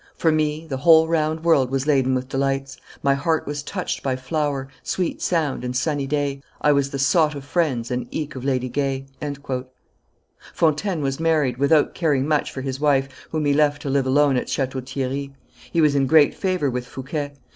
[0.15, 4.15] "For me the whole round world was laden with delights; My heart was touched by
[4.15, 8.43] flower, sweet sound, and sunny day, I was the sought of friends and eke of
[8.43, 9.05] lady gay."
[10.55, 14.37] Fontaine was married, without caring much for his wife, whom he left to live alone
[14.37, 15.35] at Chateau Thierry.
[15.71, 17.33] He was in great favor with Fouquet.